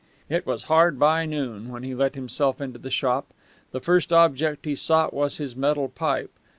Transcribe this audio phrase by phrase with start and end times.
[0.29, 3.27] It was hard by noon when he let himself into the shop.
[3.71, 6.31] The first object he sought was his metal pipe.